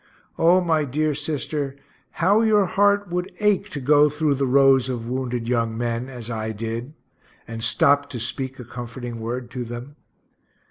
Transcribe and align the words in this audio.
O 0.39 0.61
my 0.61 0.83
dear 0.83 1.13
sister, 1.13 1.75
how 2.13 2.41
your 2.41 2.65
heart 2.65 3.09
would 3.11 3.31
ache 3.39 3.69
to 3.69 3.79
go 3.79 4.09
through 4.09 4.33
the 4.33 4.47
rows 4.47 4.89
of 4.89 5.07
wounded 5.07 5.47
young 5.47 5.77
men, 5.77 6.09
as 6.09 6.27
I 6.31 6.53
did 6.53 6.95
and 7.47 7.63
stopt 7.63 8.11
to 8.13 8.19
speak 8.19 8.57
a 8.57 8.65
comforting 8.65 9.19
word 9.19 9.51
to 9.51 9.63
them. 9.63 9.97